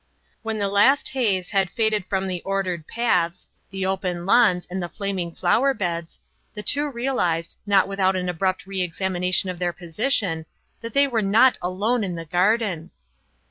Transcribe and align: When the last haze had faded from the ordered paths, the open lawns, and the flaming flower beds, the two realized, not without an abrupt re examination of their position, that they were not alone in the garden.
When 0.41 0.57
the 0.57 0.67
last 0.67 1.09
haze 1.09 1.51
had 1.51 1.69
faded 1.69 2.05
from 2.05 2.25
the 2.27 2.41
ordered 2.41 2.87
paths, 2.87 3.51
the 3.69 3.85
open 3.85 4.25
lawns, 4.25 4.65
and 4.65 4.81
the 4.81 4.89
flaming 4.89 5.35
flower 5.35 5.75
beds, 5.75 6.19
the 6.55 6.63
two 6.63 6.89
realized, 6.89 7.55
not 7.67 7.87
without 7.87 8.15
an 8.15 8.27
abrupt 8.27 8.65
re 8.65 8.81
examination 8.81 9.47
of 9.51 9.59
their 9.59 9.73
position, 9.73 10.47
that 10.79 10.95
they 10.95 11.05
were 11.05 11.21
not 11.21 11.59
alone 11.61 12.03
in 12.03 12.15
the 12.15 12.25
garden. 12.25 12.89